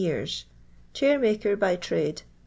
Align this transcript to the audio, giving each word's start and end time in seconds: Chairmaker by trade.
Chairmaker 0.95 1.55
by 1.59 1.75
trade. 1.75 2.23